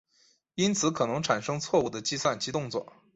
[0.55, 2.91] 因此可能产生错误的计算及动作。